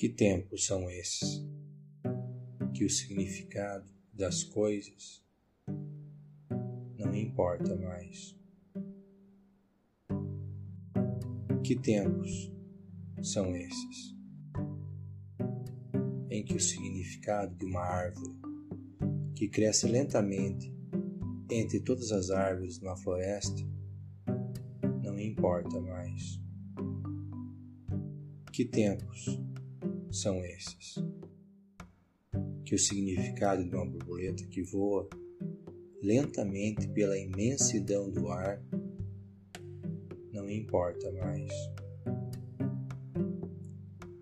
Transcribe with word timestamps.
Que 0.00 0.08
tempos 0.08 0.64
são 0.64 0.90
esses? 0.90 1.46
Que 2.72 2.86
o 2.86 2.88
significado 2.88 3.84
das 4.14 4.42
coisas 4.42 5.22
não 6.96 7.14
importa 7.14 7.76
mais. 7.76 8.34
Que 11.62 11.76
tempos 11.76 12.50
são 13.20 13.54
esses? 13.54 14.16
Em 16.30 16.46
que 16.46 16.54
o 16.54 16.60
significado 16.60 17.54
de 17.56 17.66
uma 17.66 17.82
árvore 17.82 18.34
que 19.34 19.48
cresce 19.48 19.86
lentamente 19.86 20.74
entre 21.50 21.78
todas 21.78 22.10
as 22.10 22.30
árvores 22.30 22.78
de 22.78 22.86
uma 22.86 22.96
floresta 22.96 23.60
não 25.02 25.20
importa 25.20 25.78
mais. 25.78 26.40
Que 28.50 28.64
tempos 28.64 29.38
são 30.10 30.44
esses? 30.44 30.96
Que 32.64 32.74
o 32.74 32.78
significado 32.78 33.64
de 33.64 33.74
uma 33.74 33.86
borboleta 33.86 34.44
que 34.46 34.62
voa 34.62 35.08
lentamente 36.02 36.88
pela 36.88 37.18
imensidão 37.18 38.10
do 38.10 38.28
ar 38.28 38.62
não 40.32 40.48
importa 40.48 41.10
mais. 41.12 41.50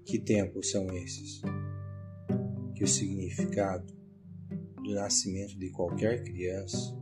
Que 0.05 0.19
tempos 0.19 0.71
são 0.71 0.87
esses? 0.97 1.43
Que 2.75 2.85
o 2.85 2.89
significado 2.89 3.93
do 4.83 4.95
nascimento 4.95 5.59
de 5.59 5.71
qualquer 5.71 6.23
criança 6.23 6.97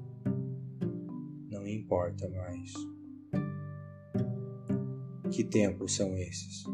não 1.49 1.67
importa 1.67 2.29
mais. 2.29 2.73
Que 5.31 5.45
tempos 5.45 5.95
são 5.95 6.17
esses? 6.17 6.65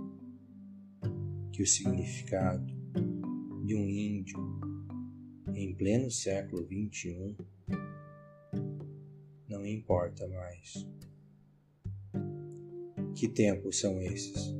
Que 1.52 1.62
o 1.62 1.66
significado 1.66 2.72
de 3.64 3.74
um 3.74 3.88
índio 3.88 4.38
em 5.54 5.74
pleno 5.74 6.10
século 6.10 6.66
XXI 6.66 7.36
não 9.48 9.66
importa 9.66 10.26
mais. 10.28 10.86
Que 13.14 13.28
tempos 13.28 13.78
são 13.78 14.00
esses? 14.00 14.54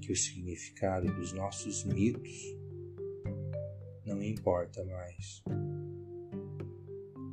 Que 0.00 0.12
o 0.12 0.16
significado 0.16 1.12
dos 1.14 1.32
nossos 1.32 1.84
mitos 1.84 2.56
não 4.06 4.22
importa 4.22 4.84
mais. 4.84 5.42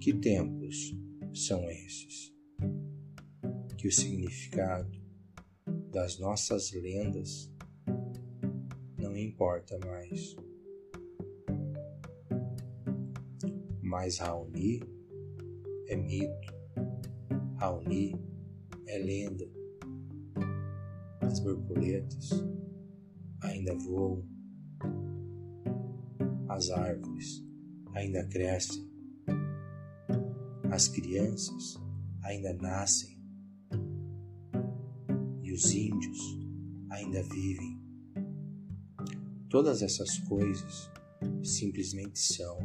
Que 0.02 0.14
tempos 0.14 0.94
são 1.34 1.70
esses? 1.70 2.34
Que 3.78 3.88
o 3.88 3.92
significado 3.92 5.00
das 5.92 6.20
nossas 6.20 6.72
lendas 6.74 7.55
não 9.16 9.22
importa 9.22 9.80
mais. 9.86 10.36
Mas 13.82 14.18
Raoni 14.18 14.82
é 15.88 15.96
mito, 15.96 16.54
Raoni 17.56 18.14
é 18.88 18.98
lenda. 18.98 19.50
As 21.22 21.40
borboletas 21.40 22.30
ainda 23.42 23.74
voam, 23.86 24.22
as 26.50 26.70
árvores 26.70 27.42
ainda 27.94 28.28
crescem, 28.28 28.86
as 30.72 30.90
crianças 30.90 31.80
ainda 32.22 32.54
nascem 32.54 33.16
os 35.56 35.72
índios 35.74 36.38
ainda 36.90 37.24
vivem. 37.24 37.75
Todas 39.56 39.82
essas 39.82 40.18
coisas 40.18 40.92
simplesmente 41.42 42.20
são. 42.20 42.60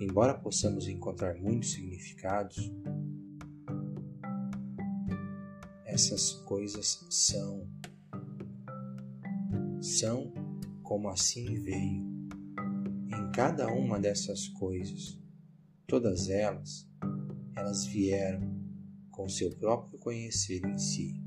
Embora 0.00 0.32
possamos 0.32 0.88
encontrar 0.88 1.34
muitos 1.34 1.72
significados, 1.72 2.72
essas 5.84 6.32
coisas 6.32 7.06
são. 7.10 7.68
São 9.78 10.32
como 10.82 11.10
assim 11.10 11.60
veio. 11.60 12.02
Em 13.06 13.30
cada 13.34 13.68
uma 13.68 14.00
dessas 14.00 14.48
coisas, 14.48 15.20
todas 15.86 16.30
elas, 16.30 16.88
elas 17.54 17.84
vieram 17.84 18.40
com 19.10 19.28
seu 19.28 19.54
próprio 19.58 19.98
conhecer 19.98 20.64
em 20.64 20.78
si. 20.78 21.22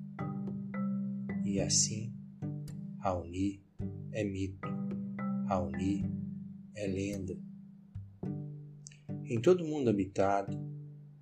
E 1.45 1.61
assim, 1.61 2.11
Raoni 2.97 3.68
é 4.11 4.23
mito, 4.23 4.67
Raoni 5.47 6.05
é 6.75 6.87
lenda. 6.87 7.37
Em 9.25 9.39
todo 9.39 9.65
mundo 9.65 9.89
habitado, 9.89 10.57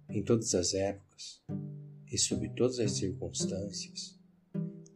em 0.10 0.24
todas 0.24 0.56
as 0.56 0.74
épocas 0.74 1.44
e 2.12 2.18
sob 2.18 2.50
todas 2.56 2.80
as 2.80 2.94
circunstâncias, 2.94 4.18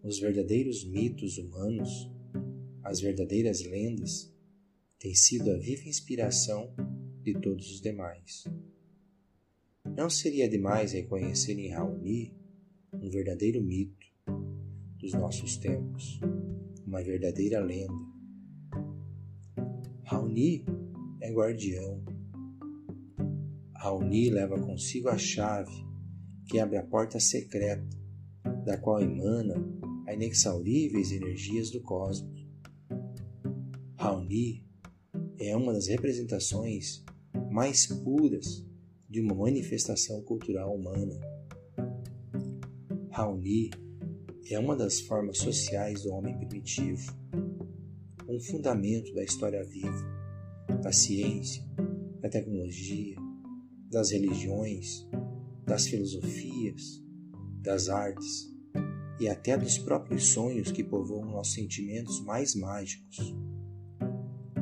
os 0.04 0.20
verdadeiros 0.20 0.86
mitos 0.86 1.38
humanos, 1.38 2.10
as 2.84 3.02
verdadeiras 3.02 3.64
lendas, 3.66 4.34
têm 4.98 5.14
sido 5.14 5.52
a 5.52 5.58
viva 5.58 5.88
inspiração 5.88 6.74
de 7.22 7.34
todos 7.34 7.70
os 7.72 7.82
demais. 7.82 8.46
Não 9.96 10.10
seria 10.10 10.48
demais 10.48 10.94
reconhecer 10.94 11.60
em 11.60 11.70
Raoni 11.70 12.34
um 12.94 13.10
verdadeiro 13.10 13.62
mito 13.62 14.08
dos 14.98 15.14
nossos 15.14 15.58
tempos, 15.58 16.20
uma 16.92 17.02
verdadeira 17.02 17.62
lenda. 17.62 17.94
Raoni 20.04 20.66
é 21.22 21.32
guardião. 21.32 22.04
Raoni 23.74 24.30
leva 24.30 24.60
consigo 24.60 25.08
a 25.08 25.18
chave 25.18 25.72
que 26.46 26.60
abre 26.60 26.78
a 26.78 26.84
porta 26.84 27.18
secreta, 27.18 27.88
da 28.66 28.78
qual 28.78 29.00
emana 29.00 29.56
as 30.06 30.16
inexauríveis 30.16 31.14
energias 31.14 31.72
do 31.72 31.80
cosmos. 31.82 32.46
Raoni 33.96 34.68
é 35.40 35.56
uma 35.56 35.72
das 35.72 35.88
representações 35.88 37.06
mais 37.50 37.88
puras 37.88 38.68
de 39.10 39.22
uma 39.22 39.34
manifestação 39.34 40.22
cultural 40.24 40.76
humana. 40.76 41.18
Raoni 43.12 43.70
é 44.50 44.60
uma 44.60 44.76
das 44.76 45.00
formas 45.02 45.38
sociais 45.38 46.04
do 46.04 46.12
homem 46.12 46.38
primitivo, 46.38 47.14
um 48.28 48.40
fundamento 48.40 49.14
da 49.14 49.24
história 49.24 49.64
viva, 49.64 50.22
da 50.82 50.92
ciência, 50.92 51.64
da 52.22 52.30
tecnologia, 52.30 53.16
das 53.90 54.12
religiões, 54.12 55.08
das 55.66 55.88
filosofias, 55.88 57.04
das 57.62 57.90
artes 57.90 58.52
e 59.20 59.28
até 59.28 59.58
dos 59.58 59.78
próprios 59.78 60.28
sonhos 60.28 60.72
que 60.72 60.84
povoam 60.84 61.26
nossos 61.26 61.54
sentimentos 61.54 62.20
mais 62.22 62.56
mágicos. 62.56 63.36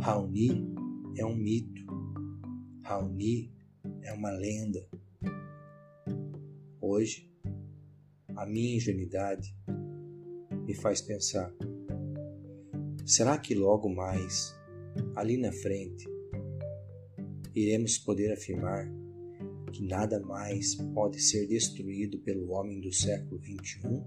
Raoni 0.02 0.74
é 1.16 1.26
um 1.26 1.36
mito. 1.36 1.86
Raoni 2.84 3.54
é 4.02 4.12
uma 4.12 4.32
lenda. 4.32 4.86
Hoje, 6.82 7.29
a 8.40 8.46
minha 8.46 8.78
ingenuidade 8.78 9.54
me 10.66 10.74
faz 10.74 11.02
pensar: 11.02 11.54
será 13.06 13.38
que 13.38 13.54
logo 13.54 13.90
mais, 13.90 14.56
ali 15.14 15.36
na 15.36 15.52
frente, 15.52 16.08
iremos 17.54 17.98
poder 17.98 18.32
afirmar 18.32 18.90
que 19.74 19.84
nada 19.84 20.22
mais 20.22 20.76
pode 20.94 21.20
ser 21.22 21.48
destruído 21.48 22.18
pelo 22.20 22.52
homem 22.52 22.80
do 22.80 22.94
século 22.94 23.42
XXI? 23.44 24.04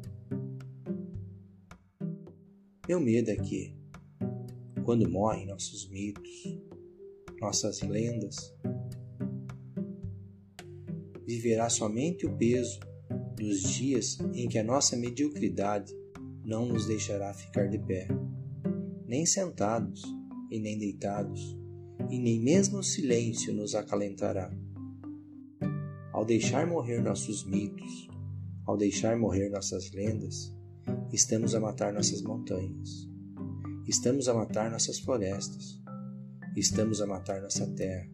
Meu 2.88 3.00
medo 3.00 3.31
é 3.31 3.37
que, 3.37 3.76
quando 4.82 5.08
morrem 5.11 5.46
nossos 5.46 5.87
mitos, 5.90 6.58
nossas 7.38 7.82
lendas, 7.82 8.37
viverá 11.26 11.69
somente 11.69 12.25
o 12.25 12.35
peso 12.35 12.81
dos 13.43 13.61
dias 13.75 14.19
em 14.35 14.49
que 14.49 14.56
a 14.56 14.62
nossa 14.62 14.97
mediocridade 14.97 15.93
não 16.44 16.65
nos 16.65 16.87
deixará 16.87 17.35
ficar 17.35 17.69
de 17.69 17.79
pé, 17.79 18.06
nem 19.05 19.27
sentados 19.27 20.03
e 20.49 20.61
nem 20.61 20.79
deitados, 20.79 21.59
e 22.09 22.21
nem 22.21 22.41
mesmo 22.41 22.79
o 22.79 22.83
silêncio 22.85 23.53
nos 23.53 23.75
acalentará. 23.75 24.49
Ao 26.12 26.25
deixar 26.25 26.69
morrer 26.69 27.03
nossos 27.03 27.44
mitos, 27.44 28.09
ao 28.65 28.77
deixar 28.77 29.19
morrer 29.19 29.49
nossas 29.50 29.91
lendas, 29.91 30.55
estamos 31.12 31.55
a 31.55 31.61
matar 31.61 31.93
nossas 31.93 32.23
montanhas, 32.23 33.09
estamos 33.88 34.29
a 34.29 34.35
matar 34.35 34.71
nossas 34.71 35.00
florestas, 35.00 35.81
estamos 36.56 37.00
a 37.00 37.06
matar 37.06 37.43
nossa 37.43 37.67
terra. 37.75 38.09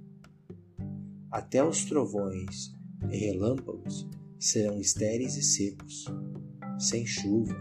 Até 1.31 1.63
os 1.63 1.85
trovões 1.85 2.73
e 3.11 3.17
relâmpagos 3.19 4.09
serão 4.39 4.81
estéreis 4.81 5.37
e 5.37 5.43
secos, 5.43 6.05
sem 6.79 7.05
chuva, 7.05 7.57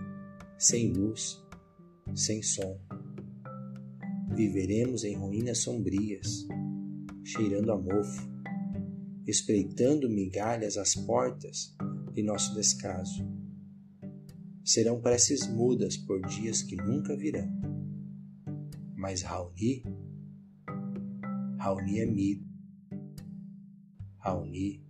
sem 0.59 0.93
luz, 0.93 1.43
sem 2.15 2.41
som. 2.43 2.79
viveremos 4.35 5.03
em 5.03 5.15
ruínas 5.15 5.59
sombrias, 5.59 6.45
cheirando 7.23 7.71
a 7.71 7.77
mofo, 7.77 8.29
espreitando 9.25 10.07
migalhas 10.07 10.77
às 10.77 10.93
portas 10.93 11.75
de 12.13 12.21
nosso 12.21 12.53
descaso. 12.53 13.27
Serão 14.63 15.01
preces 15.01 15.47
mudas 15.47 15.97
por 15.97 16.21
dias 16.27 16.61
que 16.61 16.75
nunca 16.75 17.17
virão. 17.17 17.49
Mas 18.95 19.23
Raoni, 19.23 19.83
Raoni 21.57 21.99
é 21.99 22.05
mito. 22.05 22.45
Raoni 24.19 24.86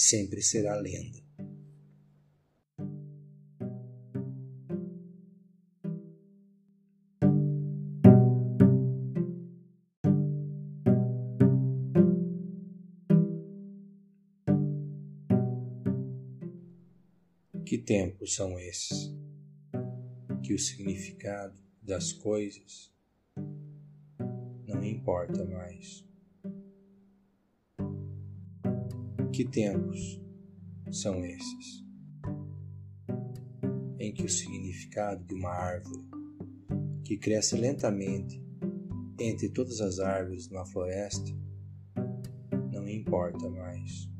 sempre 0.00 0.40
será 0.40 0.74
lenda. 0.76 1.20
Que 17.64 17.78
tempos 17.78 18.34
são 18.34 18.58
esses? 18.58 19.14
Que 20.42 20.54
o 20.54 20.58
significado 20.58 21.60
das 21.80 22.12
coisas 22.12 22.92
não 24.66 24.82
importa 24.82 25.44
mais. 25.44 26.09
Que 29.32 29.44
tempos 29.44 30.20
são 30.90 31.24
esses? 31.24 31.84
Em 33.98 34.12
que 34.12 34.24
o 34.24 34.28
significado 34.28 35.24
de 35.24 35.34
uma 35.34 35.50
árvore 35.50 36.04
que 37.04 37.16
cresce 37.16 37.56
lentamente 37.56 38.42
entre 39.20 39.48
todas 39.48 39.80
as 39.80 40.00
árvores 40.00 40.48
uma 40.48 40.66
floresta 40.66 41.30
não 42.72 42.88
importa 42.88 43.48
mais. 43.48 44.10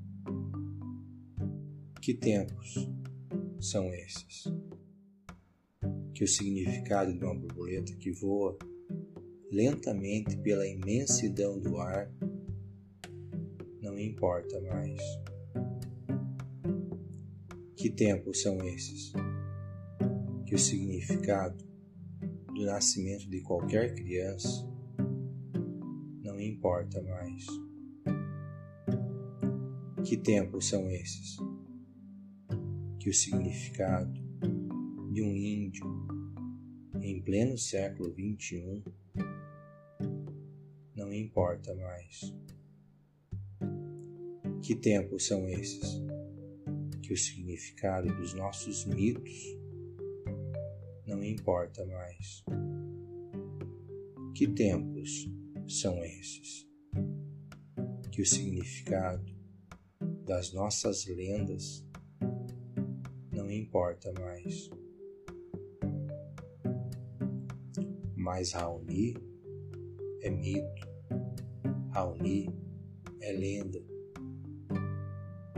Que 2.01 2.15
tempos 2.15 2.89
são 3.59 3.93
esses? 3.93 4.45
Que 6.15 6.23
o 6.23 6.29
significado 6.29 7.13
de 7.13 7.25
uma 7.25 7.35
borboleta 7.35 7.97
que 7.97 8.13
voa 8.13 8.57
lentamente 9.51 10.37
pela 10.37 10.67
imensidão 10.69 11.59
do 11.59 11.79
ar 11.79 12.09
não 13.81 13.99
importa 13.99 14.61
mais. 14.61 15.01
Que 17.77 17.91
tempos 17.91 18.43
são 18.43 18.57
esses? 18.67 19.13
Que 20.47 20.55
o 20.55 20.59
significado 20.59 21.65
do 22.55 22.65
nascimento 22.67 23.29
de 23.29 23.41
qualquer 23.41 23.95
criança 23.95 24.69
não 26.23 26.41
importa 26.41 27.03
mais. 27.03 27.47
Que 30.05 30.17
tempos 30.17 30.69
são 30.69 30.91
esses? 30.91 31.39
que 33.01 33.09
o 33.09 33.15
significado 33.15 34.13
de 35.11 35.23
um 35.23 35.35
índio 35.35 35.87
em 37.01 37.21
pleno 37.23 37.57
século 37.57 38.13
XXI 38.13 38.85
não 40.95 41.11
importa 41.11 41.75
mais. 41.75 42.21
Que 44.71 44.77
tempos 44.77 45.27
são 45.27 45.49
esses? 45.49 46.01
Que 47.03 47.13
o 47.13 47.17
significado 47.17 48.07
dos 48.15 48.35
nossos 48.35 48.87
mitos 48.87 49.59
não 51.05 51.25
importa 51.25 51.85
mais. 51.87 52.45
Que 54.33 54.47
tempos 54.47 55.29
são 55.67 56.05
esses? 56.05 56.69
Que 58.13 58.23
o 58.23 58.25
significado 58.25 59.27
das 60.25 60.53
nossas 60.53 61.05
lendas 61.05 61.85
não 63.33 63.51
importa 63.51 64.13
mais. 64.21 64.71
Mas 68.15 68.53
Raoni 68.53 69.17
é 70.23 70.31
mito, 70.31 70.89
Raoni 71.91 72.47
é 73.21 73.33
lenda. 73.33 74.00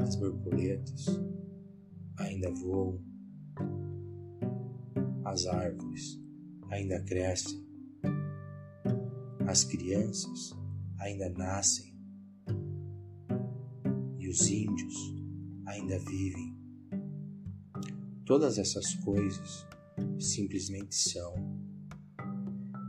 As 0.02 0.16
borboletas 0.16 1.06
ainda 2.18 2.50
voam, 2.50 3.00
as 5.24 5.46
árvores 5.46 6.20
ainda 6.70 7.00
crescem, 7.04 7.64
as 9.46 9.62
crianças 9.62 10.50
ainda 10.98 11.30
nascem 11.30 11.94
e 14.18 14.28
os 14.28 14.48
índios 14.48 14.94
ainda 15.66 15.96
vivem. 16.00 16.58
Todas 18.26 18.58
essas 18.58 18.92
coisas 19.04 19.64
simplesmente 20.18 20.96
são. 20.96 21.32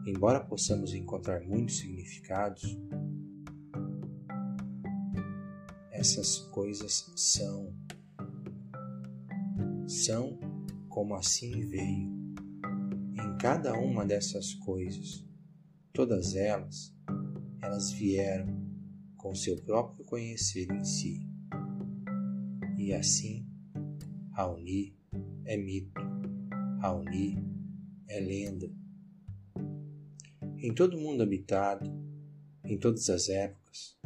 Embora 0.07 0.43
possamos 0.43 0.95
encontrar 0.95 1.41
muitos 1.41 1.77
significados, 1.77 2.75
essas 6.03 6.37
coisas 6.37 7.09
são. 7.15 7.73
São 9.87 10.37
como 10.89 11.15
assim 11.15 11.61
veio. 11.61 12.11
Em 13.13 13.37
cada 13.39 13.73
uma 13.79 14.05
dessas 14.05 14.53
coisas, 14.53 15.25
todas 15.93 16.35
elas, 16.35 16.93
elas 17.61 17.93
vieram 17.93 18.53
com 19.15 19.33
seu 19.33 19.55
próprio 19.63 20.03
conhecer 20.03 20.69
em 20.69 20.83
si. 20.83 21.25
E 22.77 22.93
assim, 22.93 23.47
Raoni 24.33 24.93
é 25.45 25.55
mito, 25.55 26.01
Raoni 26.81 27.37
é 28.09 28.19
lenda. 28.19 28.69
Em 30.57 30.73
todo 30.73 30.99
mundo 30.99 31.23
habitado, 31.23 31.89
em 32.61 32.77
todas 32.77 33.09
as 33.09 33.29
épocas 33.29 33.97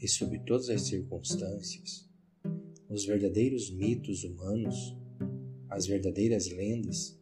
e 0.00 0.08
sob 0.08 0.38
todas 0.40 0.68
as 0.68 0.82
circunstâncias, 0.82 2.08
os 2.88 3.04
verdadeiros 3.04 3.70
mitos 3.70 4.24
humanos, 4.24 4.96
as 5.68 5.86
verdadeiras 5.86 6.48
lendas, 6.50 7.18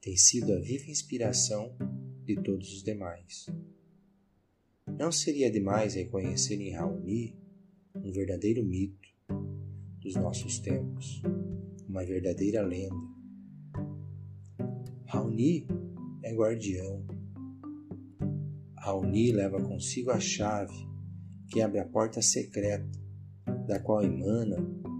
têm 0.00 0.16
sido 0.16 0.52
a 0.52 0.60
viva 0.60 0.90
inspiração 0.90 1.76
de 2.24 2.36
todos 2.36 2.72
os 2.72 2.82
demais. 2.82 3.46
Não 4.98 5.10
seria 5.10 5.50
demais 5.50 5.94
reconhecer 5.94 6.60
em 6.60 6.72
Raoni 6.72 7.36
um 7.94 8.12
verdadeiro 8.12 8.64
mito 8.64 9.08
dos 10.00 10.14
nossos 10.14 10.58
tempos 10.58 11.22
uma 11.88 12.04
verdadeira 12.04 12.60
lenda. 12.60 12.94
Raoni 15.06 15.66
é 16.24 16.34
guardião. 16.34 17.06
Raoni 18.76 19.32
leva 19.32 19.62
consigo 19.62 20.10
a 20.10 20.18
chave 20.18 20.93
que 21.48 21.60
abre 21.60 21.78
a 21.78 21.84
porta 21.84 22.20
secreta, 22.22 22.90
da 23.66 23.78
qual 23.78 24.02
emana 24.02 24.56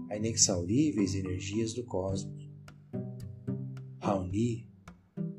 as 0.09 0.17
inexauríveis 0.17 1.15
energias 1.15 1.73
do 1.73 1.83
cosmos. 1.83 2.49
Raoni 3.99 4.69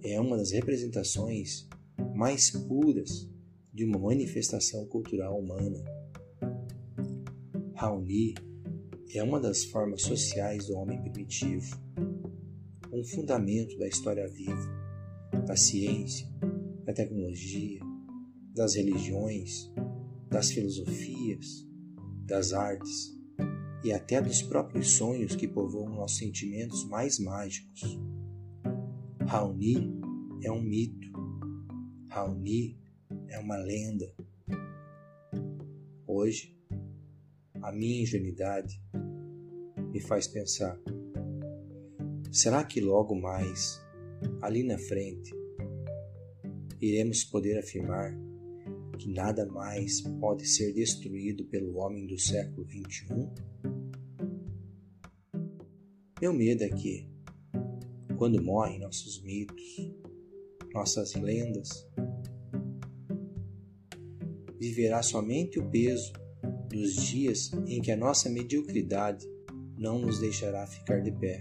é 0.02 0.20
uma 0.20 0.36
das 0.36 0.50
representações 0.50 1.68
mais 2.14 2.50
puras 2.50 3.30
de 3.72 3.84
uma 3.84 3.98
manifestação 3.98 4.86
cultural 4.86 5.38
humana. 5.38 5.84
Raoni 7.74 8.34
é 9.14 9.22
uma 9.22 9.40
das 9.40 9.64
formas 9.64 10.02
sociais 10.02 10.66
do 10.66 10.76
homem 10.76 11.00
primitivo, 11.00 11.76
um 12.92 13.04
fundamento 13.04 13.78
da 13.78 13.86
história 13.86 14.26
viva, 14.26 14.86
da 15.46 15.56
ciência, 15.56 16.26
da 16.84 16.92
tecnologia, 16.92 17.80
das 18.54 18.74
religiões, 18.74 19.70
das 20.30 20.50
filosofias, 20.50 21.66
das 22.24 22.52
artes 22.52 23.16
e 23.84 23.92
até 23.92 24.20
dos 24.20 24.42
próprios 24.42 24.92
sonhos 24.92 25.36
que 25.36 25.46
povoam 25.46 25.94
nossos 25.94 26.18
sentimentos 26.18 26.84
mais 26.84 27.18
mágicos. 27.18 27.98
Raoni 29.26 30.00
é 30.42 30.50
um 30.50 30.60
mito, 30.60 31.12
Raoni 32.08 32.78
é 33.28 33.38
uma 33.38 33.56
lenda. 33.56 34.12
Hoje, 36.06 36.56
a 37.62 37.72
minha 37.72 38.02
ingenuidade 38.02 38.80
me 39.92 40.00
faz 40.00 40.26
pensar: 40.26 40.78
será 42.32 42.64
que 42.64 42.80
logo 42.80 43.14
mais, 43.14 43.80
ali 44.42 44.62
na 44.62 44.78
frente, 44.78 45.34
iremos 46.80 47.24
poder 47.24 47.58
afirmar 47.58 48.25
que 48.96 49.12
nada 49.12 49.46
mais 49.46 50.00
pode 50.00 50.46
ser 50.46 50.72
destruído 50.72 51.44
pelo 51.44 51.76
homem 51.76 52.06
do 52.06 52.18
século 52.18 52.66
XXI? 52.66 53.28
Meu 56.20 56.32
medo 56.32 56.64
é 56.64 56.68
que, 56.68 57.06
quando 58.16 58.42
morrem 58.42 58.80
nossos 58.80 59.22
mitos, 59.22 59.92
nossas 60.72 61.14
lendas, 61.14 61.86
viverá 64.58 65.02
somente 65.02 65.58
o 65.58 65.70
peso 65.70 66.12
dos 66.68 66.94
dias 67.06 67.50
em 67.66 67.80
que 67.80 67.92
a 67.92 67.96
nossa 67.96 68.28
mediocridade 68.28 69.26
não 69.76 69.98
nos 69.98 70.18
deixará 70.18 70.66
ficar 70.66 71.00
de 71.02 71.12
pé, 71.12 71.40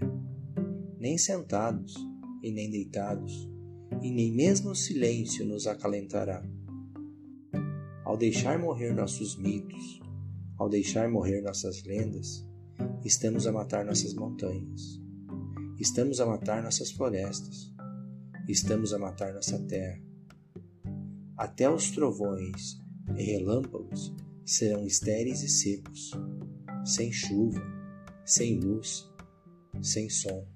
nem 1.00 1.18
sentados 1.18 1.94
e 2.44 2.52
nem 2.52 2.70
deitados, 2.70 3.50
e 4.02 4.12
nem 4.12 4.32
mesmo 4.32 4.72
o 4.72 4.76
silêncio 4.76 5.46
nos 5.46 5.68
acalentará. 5.68 6.44
Ao 8.16 8.20
deixar 8.20 8.58
morrer 8.58 8.94
nossos 8.94 9.36
mitos, 9.36 10.00
ao 10.58 10.70
deixar 10.70 11.10
morrer 11.10 11.42
nossas 11.42 11.84
lendas, 11.84 12.48
estamos 13.04 13.46
a 13.46 13.52
matar 13.52 13.84
nossas 13.84 14.14
montanhas, 14.14 15.02
estamos 15.78 16.22
a 16.22 16.26
matar 16.26 16.64
nossas 16.64 16.92
florestas, 16.92 17.74
estamos 18.48 18.94
a 18.94 19.00
matar 19.00 19.34
nossa 19.34 19.60
terra. 19.68 20.02
Até 21.36 21.70
os 21.70 21.92
trovões 21.92 22.78
e 23.18 23.22
relâmpagos 23.22 24.16
serão 24.46 24.86
estéreis 24.86 25.44
e 25.44 25.50
secos, 25.50 26.12
sem 26.86 27.12
chuva, 27.12 27.62
sem 28.24 28.58
luz, 28.62 29.12
sem 29.82 30.10
som. 30.10 30.48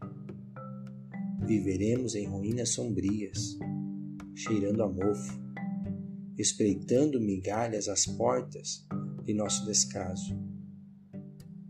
Viveremos 1.46 2.16
em 2.16 2.26
ruínas 2.26 2.70
sombrias, 2.70 3.58
cheirando 4.34 4.82
a 4.82 4.88
mofo, 4.88 5.49
espreitando 6.40 7.20
migalhas 7.20 7.90
às 7.90 8.06
portas 8.06 8.88
de 9.26 9.34
nosso 9.34 9.66
descaso. 9.66 10.34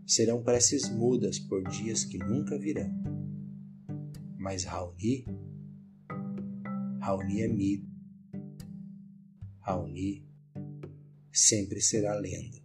Serão 0.06 0.44
preces 0.44 0.88
mudas 0.88 1.40
por 1.40 1.68
dias 1.68 2.04
que 2.04 2.18
nunca 2.18 2.56
virão. 2.56 2.88
Mas 4.38 4.62
Raoni, 4.62 5.24
Raoni 7.00 7.42
é 7.42 7.48
mito. 7.48 7.90
Raoni 9.60 10.24
sempre 11.32 11.80
será 11.80 12.14
lenda. 12.14 12.59